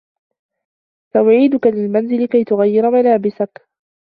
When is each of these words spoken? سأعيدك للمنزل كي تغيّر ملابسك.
سأعيدك 1.13 1.67
للمنزل 1.67 2.27
كي 2.27 2.43
تغيّر 2.43 2.89
ملابسك. 2.89 3.67